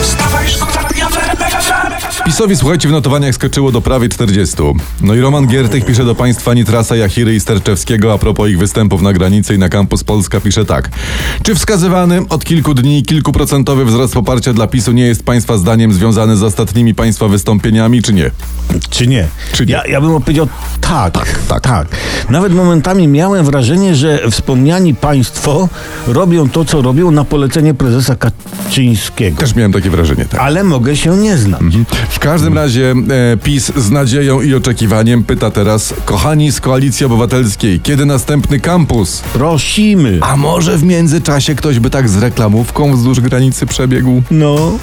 FM. 0.00 0.04
Wstawaj, 0.04 0.48
szkoda 0.48 0.88
dnia 0.88 1.08
w 1.08 1.16
RMF 1.16 1.52
FM. 1.52 2.24
PiSowi, 2.24 2.56
słuchajcie, 2.56 2.88
w 2.88 2.92
notowaniach 2.92 3.34
skoczyło 3.34 3.72
do 3.72 3.80
prawie 3.80 4.08
40. 4.08 4.56
No 5.00 5.14
i 5.14 5.20
Roman 5.20 5.46
Giertych 5.46 5.84
pisze 5.84 6.04
do 6.04 6.14
państwa 6.14 6.54
Nitrasa, 6.54 6.96
Jachiry 6.96 7.34
i 7.34 7.40
Sterczewskiego 7.40 8.12
a 8.12 8.18
propos 8.18 8.48
ich 8.48 8.58
występów 8.58 9.02
na 9.02 9.12
granicy 9.12 9.54
i 9.54 9.58
na 9.58 9.68
kampus 9.68 10.04
Polska 10.04 10.40
pisze 10.40 10.64
tak. 10.64 10.90
Czy 11.42 11.54
wskazywany 11.54 12.22
od 12.28 12.44
kilku 12.44 12.74
dni 12.74 13.02
kilkuprocentowy 13.02 13.84
wzrost 13.84 14.14
poparcia 14.14 14.52
dla 14.52 14.66
PiSu 14.66 14.92
nie 14.92 15.06
jest 15.06 15.22
państwa 15.22 15.58
zdaniem 15.58 15.92
związany 15.92 16.36
z 16.36 16.42
ostatnimi 16.42 16.94
państwa 16.94 17.28
wystąpieniami, 17.28 18.02
czy 18.02 18.12
nie? 18.12 18.30
Czy 18.90 19.06
nie? 19.06 19.28
Czy 19.52 19.66
nie? 19.66 19.72
Ja, 19.72 19.86
ja 19.86 20.00
bym 20.00 20.14
odpowiedział 20.14 20.48
tak, 20.80 21.38
tak. 21.48 21.60
tak. 21.60 21.88
Nawet 22.30 22.54
momentami 22.54 23.08
miałem 23.08 23.44
wrażenie, 23.44 23.94
że 23.94 24.30
wspomniani 24.30 24.94
państwo 24.94 25.68
robią 26.06 26.48
to, 26.48 26.64
co 26.64 26.82
robią 26.82 27.10
na 27.10 27.24
polecenie 27.24 27.74
prezesa 27.74 28.16
Kaczyńskiego. 28.16 29.40
Też 29.40 29.54
miałem 29.54 29.72
takie 29.72 29.89
wrażenie, 29.90 30.24
tak. 30.24 30.40
Ale 30.40 30.64
mogę 30.64 30.96
się 30.96 31.16
nie 31.16 31.36
znać. 31.36 31.62
W 32.08 32.18
każdym 32.18 32.54
razie 32.54 32.94
e, 33.32 33.36
PiS 33.36 33.72
z 33.76 33.90
nadzieją 33.90 34.40
i 34.40 34.54
oczekiwaniem 34.54 35.24
pyta 35.24 35.50
teraz, 35.50 35.94
kochani 36.04 36.52
z 36.52 36.60
Koalicji 36.60 37.06
Obywatelskiej, 37.06 37.80
kiedy 37.80 38.06
następny 38.06 38.60
kampus? 38.60 39.20
Prosimy. 39.32 40.18
A 40.22 40.36
może 40.36 40.78
w 40.78 40.84
międzyczasie 40.84 41.54
ktoś 41.54 41.78
by 41.78 41.90
tak 41.90 42.08
z 42.08 42.16
reklamówką 42.16 42.92
wzdłuż 42.92 43.20
granicy 43.20 43.66
przebiegł? 43.66 44.22
No. 44.30 44.78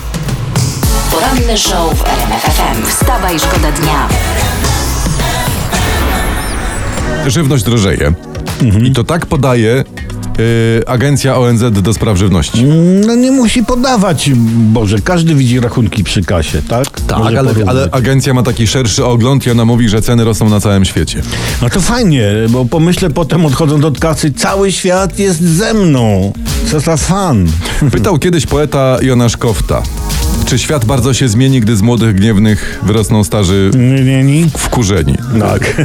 Poranny 1.12 1.58
show 1.58 1.98
w 1.98 2.06
RMF 2.06 2.42
FM. 2.42 2.86
Wstawaj, 2.86 3.40
szkoda 3.40 3.72
dnia. 3.72 4.08
Żywność 7.28 7.64
drożeje. 7.64 8.14
I 8.84 8.92
to 8.92 9.04
tak 9.04 9.26
podaje 9.26 9.84
y, 10.40 10.88
Agencja 10.88 11.38
ONZ 11.38 11.62
do 11.82 11.94
spraw 11.94 12.18
żywności. 12.18 12.64
No 13.08 13.16
nie 13.16 13.32
musi 13.32 13.64
podawać, 13.64 14.32
Boże, 14.58 14.98
każdy 15.04 15.36
widzi 15.36 15.60
rachunki 15.60 16.04
przy 16.04 16.24
kasie, 16.24 16.62
tak? 16.62 16.86
Może 17.18 17.40
ale, 17.40 17.50
porównać. 17.50 17.68
ale 17.68 17.90
agencja 17.92 18.34
ma 18.34 18.44
taki 18.44 18.68
szerszy 18.68 19.06
ogląd 19.06 19.48
i 19.48 19.52
ona 19.52 19.66
mówi, 19.66 19.90
że 19.90 20.02
ceny 20.02 20.24
rosną 20.24 20.50
na 20.50 20.60
całym 20.60 20.86
świecie. 20.86 21.22
No 21.62 21.70
to 21.70 21.82
fajnie, 21.82 22.32
bo 22.50 22.66
pomyślę 22.66 23.10
potem 23.10 23.46
odchodząc 23.46 23.86
od 23.86 24.00
kasy, 24.00 24.32
cały 24.34 24.72
świat 24.72 25.20
jest 25.20 25.42
ze 25.42 25.74
mną. 25.74 26.34
Co 26.72 26.80
za 26.80 26.98
fan. 26.98 27.48
Pytał 27.92 28.18
kiedyś 28.20 28.46
poeta 28.46 28.98
Jonasz 29.02 29.38
Kofta, 29.38 29.84
czy 30.46 30.60
świat 30.60 30.86
bardzo 30.86 31.14
się 31.14 31.28
zmieni, 31.28 31.62
gdy 31.62 31.76
z 31.78 31.82
młodych 31.82 32.16
gniewnych 32.16 32.80
wyrosną 32.84 33.24
starzy 33.24 33.72
wkurzeni? 34.58 35.16
Tak. 35.40 35.82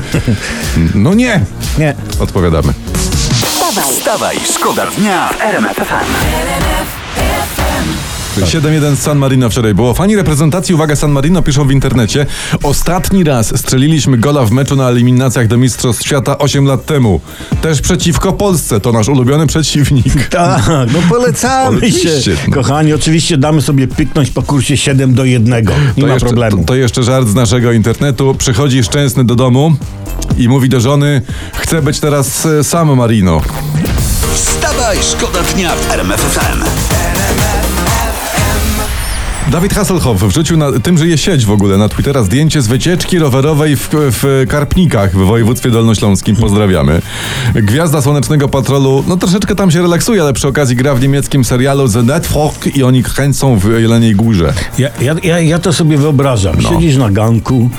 No 0.94 1.14
nie, 1.14 1.40
Nie. 1.78 1.94
odpowiadamy. 2.20 2.72
Wstawaj, 3.72 3.94
Wstawaj, 3.94 4.40
szkoda 4.44 4.86
dnia 4.86 5.28
w 5.28 5.40
RMF 5.40 5.76
FM. 5.76 6.04
7-1 8.40 8.96
z 8.96 8.98
San 8.98 9.18
Marino 9.18 9.50
wczoraj 9.50 9.74
było. 9.74 9.94
Fani 9.94 10.16
reprezentacji, 10.16 10.74
uwaga, 10.74 10.96
San 10.96 11.12
Marino 11.12 11.42
piszą 11.42 11.66
w 11.66 11.72
internecie. 11.72 12.26
Ostatni 12.62 13.24
raz 13.24 13.58
strzeliliśmy 13.58 14.18
gola 14.18 14.44
w 14.44 14.50
meczu 14.50 14.76
na 14.76 14.88
eliminacjach 14.88 15.46
do 15.48 15.56
Mistrzostw 15.56 16.04
Świata 16.04 16.38
8 16.38 16.66
lat 16.66 16.86
temu. 16.86 17.20
Też 17.62 17.80
przeciwko 17.80 18.32
Polsce, 18.32 18.80
to 18.80 18.92
nasz 18.92 19.08
ulubiony 19.08 19.46
przeciwnik. 19.46 20.04
Tak, 20.32 20.62
no 20.92 20.98
polecamy 21.08 21.76
Oczywiście, 21.76 22.22
się. 22.22 22.36
no. 22.48 22.54
Kochani, 22.54 22.92
oczywiście 22.92 23.38
damy 23.38 23.62
sobie 23.62 23.88
pyknąć 23.88 24.30
po 24.30 24.42
kursie 24.42 24.76
7 24.76 25.14
do 25.14 25.24
1. 25.24 25.64
Nie 25.96 26.06
ma 26.06 26.12
jeszcze, 26.12 26.26
problemu. 26.26 26.56
To, 26.56 26.64
to 26.64 26.74
jeszcze 26.74 27.02
żart 27.02 27.28
z 27.28 27.34
naszego 27.34 27.72
internetu. 27.72 28.34
Przychodzi 28.38 28.82
szczęsny 28.82 29.24
do 29.24 29.34
domu 29.34 29.72
i 30.38 30.48
mówi 30.48 30.68
do 30.68 30.80
żony, 30.80 31.22
chcę 31.52 31.82
być 31.82 32.00
teraz 32.00 32.46
e, 32.46 32.64
sam 32.64 32.96
Marino. 32.96 33.40
Wstawaj, 34.34 34.98
szkoda 35.02 35.42
dnia 35.54 35.70
w 35.74 35.90
RMF 35.90 36.20
FM. 36.20 37.11
Dawid 39.52 39.74
Hasselhoff 39.74 40.22
wrzucił 40.22 40.56
na 40.56 40.72
tym, 40.72 40.98
że 40.98 41.06
je 41.06 41.18
sieć 41.18 41.46
w 41.46 41.50
ogóle 41.50 41.78
na 41.78 41.88
Twittera 41.88 42.22
zdjęcie 42.22 42.62
z 42.62 42.66
wycieczki 42.66 43.18
rowerowej 43.18 43.76
w, 43.76 43.88
w 43.92 44.44
Karpnikach 44.48 45.12
w 45.12 45.26
województwie 45.26 45.70
dolnośląskim. 45.70 46.36
Pozdrawiamy. 46.36 47.02
Gwiazda 47.54 48.02
Słonecznego 48.02 48.48
Patrolu, 48.48 49.04
no 49.06 49.16
troszeczkę 49.16 49.54
tam 49.54 49.70
się 49.70 49.82
relaksuje, 49.82 50.22
ale 50.22 50.32
przy 50.32 50.48
okazji 50.48 50.76
gra 50.76 50.94
w 50.94 51.00
niemieckim 51.00 51.44
serialu 51.44 51.88
The 51.88 52.02
Network 52.02 52.76
i 52.76 52.82
oni 52.82 53.02
kręcą 53.02 53.58
w 53.58 53.80
Jeleniej 53.80 54.14
Górze. 54.14 54.52
Ja, 54.78 54.88
ja, 55.00 55.14
ja, 55.22 55.40
ja 55.40 55.58
to 55.58 55.72
sobie 55.72 55.98
wyobrażam. 55.98 56.56
No. 56.62 56.68
Siedzisz 56.68 56.96
na 56.96 57.10
ganku 57.10 57.70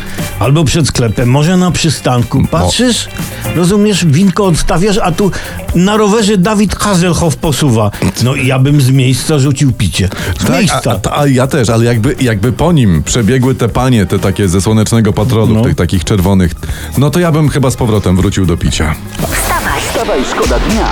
albo 0.44 0.64
przed 0.64 0.88
sklepem, 0.88 1.30
może 1.30 1.58
na 1.58 1.72
przystanku. 1.72 2.44
Patrzysz, 2.52 3.08
rozumiesz, 3.56 4.06
winko 4.06 4.46
odstawiasz, 4.46 4.98
a 5.04 5.12
tu 5.12 5.32
na 5.76 5.98
rowerze 5.98 6.38
Dawid 6.38 6.76
Hazelhoff 6.76 7.36
posuwa. 7.38 7.92
No 8.24 8.36
i 8.36 8.48
ja 8.48 8.60
bym 8.60 8.82
z 8.82 8.90
miejsca 8.92 9.40
rzucił 9.40 9.72
picie. 9.72 10.10
Z 10.40 10.44
Tak, 10.44 10.50
a, 10.50 10.58
miejsca. 10.60 11.00
a, 11.12 11.20
a 11.22 11.28
ja 11.28 11.48
też, 11.48 11.70
ale 11.70 11.86
jakby, 11.86 12.16
jakby 12.22 12.52
po 12.52 12.72
nim 12.72 13.04
przebiegły 13.04 13.56
te 13.56 13.70
panie, 13.70 14.06
te 14.06 14.20
takie 14.20 14.48
ze 14.50 14.62
Słonecznego 14.62 15.14
Patrolu, 15.14 15.54
No. 15.56 15.62
tych 15.62 15.76
takich 15.76 16.04
czerwonych, 16.04 16.52
no 16.98 17.10
to 17.10 17.20
ja 17.20 17.32
bym 17.32 17.50
chyba 17.50 17.72
z 17.72 17.76
powrotem 17.76 18.16
wrócił 18.16 18.46
do 18.46 18.58
picia. 18.58 18.96
wstawaj. 19.18 19.82
Wstawaj, 19.90 20.20
szkoda 20.32 20.60
dnia 20.60 20.88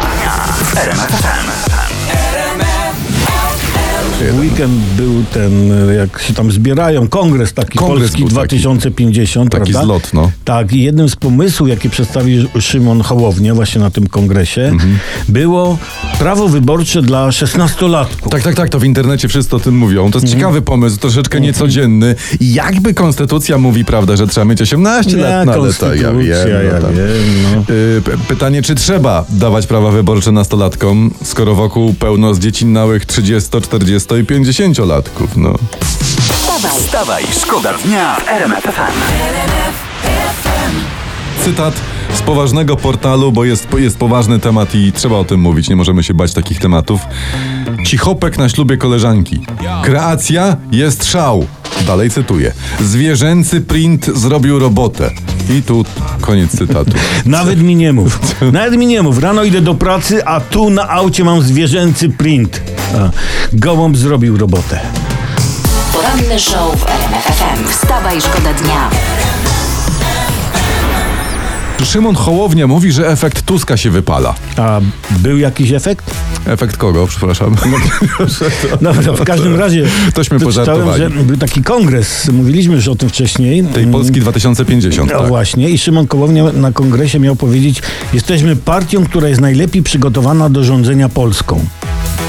FM. 0.65 1.80
W 4.21 4.39
weekend 4.39 4.71
był 4.97 5.23
ten, 5.33 5.71
jak 5.95 6.21
się 6.21 6.33
tam 6.33 6.51
zbierają, 6.51 7.07
kongres 7.07 7.53
taki 7.53 7.77
Kongres 7.79 7.99
Polski 8.01 8.17
był 8.19 8.27
taki. 8.27 8.33
2050, 8.33 9.51
Taki 9.51 9.71
prawda? 9.71 9.83
zlot, 9.85 10.13
no. 10.13 10.31
Tak, 10.45 10.73
i 10.73 10.83
jednym 10.83 11.09
z 11.09 11.15
pomysłów, 11.15 11.69
jakie 11.69 11.89
przedstawił 11.89 12.47
Szymon 12.59 13.01
Hołownia 13.01 13.55
właśnie 13.55 13.81
na 13.81 13.91
tym 13.91 14.07
kongresie, 14.07 14.61
Mhm. 14.61 14.97
było 15.29 15.77
prawo 16.19 16.47
wyborcze 16.47 17.01
dla 17.01 17.29
16-latków. 17.29 18.29
Tak, 18.29 18.41
tak, 18.43 18.55
tak, 18.55 18.69
to 18.69 18.79
w 18.79 18.83
internecie 18.83 19.27
wszyscy 19.27 19.55
o 19.55 19.59
tym 19.59 19.77
mówią. 19.77 20.11
To 20.11 20.19
jest 20.19 20.33
ciekawy 20.33 20.61
pomysł, 20.61 20.97
troszeczkę 20.97 21.41
niecodzienny. 21.41 22.15
Jakby 22.41 22.93
konstytucja 22.93 23.57
mówi, 23.57 23.85
prawda, 23.85 24.15
że 24.15 24.27
trzeba 24.27 24.45
mieć 24.45 24.61
18 24.61 25.15
Nie, 25.17 25.23
lat, 25.23 25.45
no 25.45 25.53
ale 25.53 25.73
to 25.73 25.95
ja 25.95 26.11
wiem. 26.13 26.27
ja 26.27 26.79
no 26.81 26.87
wiem, 26.89 27.07
no. 27.67 27.73
Y, 27.75 28.01
Pytanie, 28.27 28.61
czy 28.61 28.75
trzeba 28.75 29.25
dawać 29.29 29.67
prawa 29.67 29.91
wyborcze 29.91 30.31
nastolatkom, 30.31 31.11
skoro 31.23 31.55
wokół 31.55 31.93
pełno 31.93 32.33
zdziecinałych 32.33 33.05
30, 33.05 33.49
40 34.11 34.19
i 34.19 34.23
50-latków, 34.25 35.27
no. 35.37 35.55
Wstawaj, 36.19 36.71
Wstawaj, 36.79 37.23
szkoda 37.41 37.73
dnia 37.73 38.15
w 38.15 38.27
RMF 38.27 38.63
FM. 38.63 38.91
Cytat 41.43 41.73
z 42.13 42.21
poważnego 42.21 42.75
portalu, 42.75 43.31
bo 43.31 43.45
jest, 43.45 43.67
jest 43.77 43.97
poważny 43.97 44.39
temat 44.39 44.75
i 44.75 44.91
trzeba 44.91 45.15
o 45.15 45.23
tym 45.23 45.39
mówić, 45.39 45.69
nie 45.69 45.75
możemy 45.75 46.03
się 46.03 46.13
bać 46.13 46.33
takich 46.33 46.59
tematów. 46.59 47.01
Cichopek 47.85 48.37
na 48.37 48.49
ślubie 48.49 48.77
koleżanki. 48.77 49.39
Kreacja 49.83 50.57
jest 50.71 51.05
szał. 51.05 51.47
Dalej 51.87 52.09
cytuję. 52.09 52.53
Zwierzęcy 52.79 53.61
print 53.61 54.05
zrobił 54.05 54.59
robotę. 54.59 55.11
I 55.57 55.61
tu 55.61 55.85
koniec 56.21 56.57
cytatu. 56.57 56.91
Nawet 57.25 57.61
mi 57.61 57.75
nie 57.75 57.93
mów. 57.93 58.19
Nawet 58.51 58.77
mi 58.77 58.85
nie 58.85 59.01
mów. 59.01 59.19
Rano 59.19 59.43
idę 59.43 59.61
do 59.61 59.75
pracy, 59.75 60.25
a 60.25 60.39
tu 60.39 60.69
na 60.69 60.89
aucie 60.89 61.23
mam 61.23 61.41
zwierzęcy 61.41 62.09
print. 62.09 62.61
A, 62.97 63.09
gołąb 63.53 63.97
zrobił 63.97 64.37
robotę. 64.37 64.79
poranny 65.93 66.39
show 66.39 66.79
w 66.79 66.85
RMF 66.89 67.23
FM. 67.23 67.67
Wstawaj, 67.69 68.21
szkoda 68.21 68.53
dnia. 68.53 68.89
Szymon 71.85 72.15
Hołownia 72.15 72.67
mówi, 72.67 72.91
że 72.91 73.07
efekt 73.07 73.41
Tuska 73.41 73.77
się 73.77 73.89
wypala. 73.89 74.35
A 74.57 74.79
był 75.09 75.37
jakiś 75.37 75.71
efekt? 75.71 76.11
Efekt 76.47 76.77
kogo, 76.77 77.07
przepraszam? 77.07 77.55
Dobra, 78.81 79.13
w 79.13 79.23
każdym 79.23 79.55
razie 79.55 79.83
Tośmy 80.13 80.39
to 80.39 80.45
czytałem, 80.49 80.81
pożartowali. 80.81 81.03
że 81.03 81.23
był 81.23 81.37
taki 81.37 81.63
kongres, 81.63 82.27
mówiliśmy 82.33 82.75
już 82.75 82.87
o 82.87 82.95
tym 82.95 83.09
wcześniej. 83.09 83.63
Tej 83.63 83.87
Polski 83.87 84.19
2050, 84.19 85.11
No 85.13 85.19
tak. 85.19 85.27
właśnie 85.27 85.69
i 85.69 85.77
Szymon 85.77 86.07
Kołownia 86.07 86.43
na 86.51 86.71
kongresie 86.71 87.19
miał 87.19 87.35
powiedzieć, 87.35 87.81
jesteśmy 88.13 88.55
partią, 88.55 89.05
która 89.05 89.27
jest 89.27 89.41
najlepiej 89.41 89.83
przygotowana 89.83 90.49
do 90.49 90.63
rządzenia 90.63 91.09
Polską. 91.09 91.65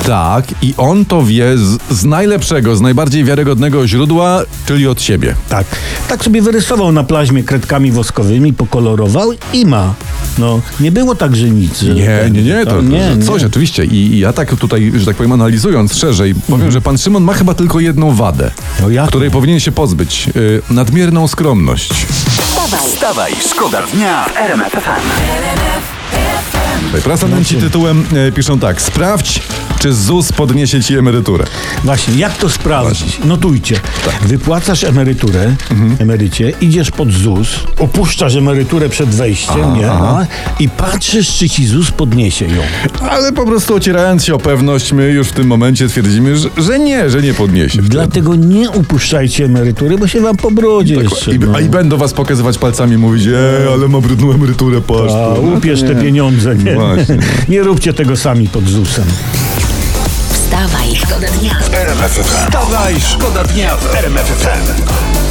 Tak, 0.06 0.44
i 0.62 0.75
on 0.76 1.04
to 1.04 1.22
wie 1.22 1.58
z, 1.58 1.78
z 1.90 2.04
najlepszego, 2.04 2.76
z 2.76 2.81
najbardziej 2.81 3.25
wiarygodnego 3.25 3.87
źródła, 3.88 4.43
czyli 4.66 4.87
od 4.87 5.02
siebie. 5.02 5.34
Tak. 5.49 5.66
Tak 6.08 6.25
sobie 6.25 6.43
wyrysował 6.43 6.93
na 6.93 7.04
plaźmie 7.04 7.43
kredkami 7.44 7.93
woskowymi, 7.93 8.52
pokolorował 8.52 9.31
i 9.52 9.66
ma. 9.66 9.94
No, 10.38 10.60
nie 10.81 10.93
było 10.93 11.14
tak, 11.14 11.37
że 11.37 11.50
nic. 11.50 11.81
Że 11.81 11.94
Nie, 11.94 12.31
nie, 12.32 12.43
nie, 12.43 12.64
to, 12.64 12.70
to, 12.70 12.82
nie, 12.82 13.12
że 13.14 13.19
coś 13.19 13.40
nie. 13.40 13.46
oczywiście. 13.46 13.84
I, 13.84 13.94
I 13.96 14.19
ja 14.19 14.32
tak 14.32 14.56
tutaj, 14.56 14.93
że 14.96 15.06
tak 15.06 15.16
powiem, 15.16 15.32
analizując 15.32 15.94
szerzej, 15.96 16.34
powiem, 16.34 16.70
że 16.70 16.81
pan 16.81 16.99
Szymon 16.99 17.22
ma 17.25 17.32
chyba 17.34 17.54
tylko 17.54 17.81
jedną 17.81 18.14
wadę, 18.14 18.50
No 18.81 19.06
której 19.06 19.31
powinien 19.31 19.60
się 19.60 19.72
pozbyć. 19.72 20.28
Y, 20.37 20.62
nadmierną 20.70 21.28
skromność. 21.28 21.93
Wstawaj, 21.93 22.81
Wstawaj, 22.90 23.32
szkoda 23.50 23.82
dnia 23.94 24.25
w 24.25 24.37
RMF 24.37 24.72
FM. 24.72 26.01
Tutaj. 26.93 27.03
Prasanęci 27.03 27.56
tytułem 27.56 28.05
e, 28.29 28.33
piszą 28.33 28.59
tak. 28.59 28.83
Sprawdź, 28.83 29.43
czy 29.79 29.93
ZUS 29.93 30.33
podniesie 30.33 30.83
ci 30.83 30.97
emeryturę. 30.99 31.44
Właśnie, 31.85 32.15
jak 32.17 32.37
to 32.37 32.49
sprawdzić? 32.49 33.19
Notujcie. 33.25 33.75
Tak. 34.05 34.29
Wypłacasz 34.29 34.85
emeryturę, 34.85 35.55
Mhm. 35.71 35.97
emerycie, 35.99 36.53
idziesz 36.61 36.91
pod 36.91 37.12
ZUS, 37.12 37.49
opuszczasz 37.79 38.35
emeryturę 38.37 38.89
przed 38.89 39.09
wejściem, 39.09 39.75
nie? 39.77 39.87
No, 39.87 40.19
I 40.61 40.69
patrzysz, 40.69 41.37
czy 41.39 41.49
ci 41.49 41.67
ZUS 41.67 41.91
podniesie 41.91 42.44
ją. 42.44 42.62
Ale 43.11 43.33
po 43.33 43.47
prostu 43.47 43.75
ocierając 43.75 44.25
się 44.25 44.35
o 44.35 44.38
pewność, 44.38 44.93
my 44.93 45.11
już 45.11 45.29
w 45.29 45.33
tym 45.33 45.47
momencie 45.47 45.88
twierdzimy, 45.88 46.37
że, 46.37 46.49
że 46.56 46.79
nie, 46.79 47.11
że 47.11 47.23
nie 47.23 47.35
podniesie. 47.35 47.83
Dlatego 47.83 48.35
nie 48.35 48.71
upuszczajcie 48.71 49.45
emerytury, 49.45 49.99
bo 49.99 50.09
się 50.09 50.21
wam 50.21 50.37
po 50.37 50.50
brodzie 50.50 50.95
jeszcze. 50.95 51.35
I, 51.35 51.38
no. 51.38 51.53
a 51.56 51.61
i 51.61 51.69
będą 51.69 51.97
was 51.97 52.12
pokazywać 52.12 52.59
palcami 52.59 52.95
i 52.95 52.99
mówić, 52.99 53.27
ej, 53.27 53.73
ale 53.75 53.88
ma 53.88 54.00
brudną 54.00 54.33
emeryturę, 54.33 54.81
patrz. 54.81 55.12
A, 55.12 55.35
tu. 55.35 55.43
No 55.47 55.56
ubierz 55.56 55.81
te 55.81 55.95
pieniądze, 55.95 56.56
nie? 56.56 56.81
Właśnie. 56.87 57.19
Nie 57.49 57.62
róbcie 57.62 57.93
tego 57.93 58.17
sami 58.17 58.49
pod 58.49 58.69
ZUS-em. 58.69 59.06
Wstawaj, 60.32 60.96
szkoda 60.96 61.26
dnia. 61.29 61.55
Wstawaj, 62.23 63.00
szkoda 63.00 63.44
dnia 63.44 63.76
w 63.76 63.94
RMF 63.94 64.26
FM. 64.26 65.22